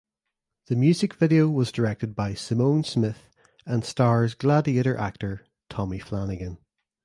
The 0.65 0.75
music 0.75 1.13
video 1.13 1.47
was 1.47 1.71
directed 1.71 2.15
by 2.15 2.33
Simone 2.33 2.83
Smith 2.83 3.29
and 3.67 3.85
stars 3.85 4.33
"Gladiator" 4.33 4.97
actor 4.97 5.45
Tommy 5.69 5.99
Flanagan. 5.99 6.57